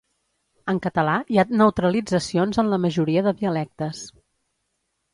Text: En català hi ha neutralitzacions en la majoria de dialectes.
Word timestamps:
En 0.71 0.79
català 0.85 1.17
hi 1.35 1.39
ha 1.41 1.45
neutralitzacions 1.61 2.63
en 2.65 2.75
la 2.75 2.83
majoria 2.89 3.27
de 3.31 3.37
dialectes. 3.45 4.05